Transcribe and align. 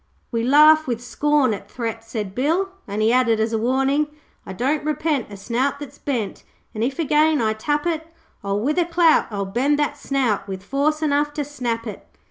'We 0.31 0.45
laugh 0.45 0.87
with 0.87 0.99
scorn 0.99 1.53
at 1.53 1.69
threats,' 1.69 2.07
said 2.07 2.33
Bill, 2.33 2.69
and 2.87 3.03
he 3.03 3.13
added 3.13 3.39
as 3.39 3.53
a 3.53 3.59
warning 3.59 4.07
'I 4.47 4.53
don't 4.53 4.83
repent 4.83 5.31
a 5.31 5.37
snout 5.37 5.77
that's 5.79 5.99
bent, 5.99 6.43
And 6.73 6.83
if 6.83 6.97
again 6.97 7.39
I 7.39 7.53
tap 7.53 7.85
it, 7.85 8.07
Oh, 8.43 8.55
with 8.55 8.79
a 8.79 8.85
clout 8.85 9.27
I'll 9.29 9.45
bend 9.45 9.77
that 9.77 9.99
snout 9.99 10.47
With 10.47 10.63
force 10.63 11.03
enough 11.03 11.33
to 11.33 11.45
snap 11.45 11.85
it.' 11.85 12.07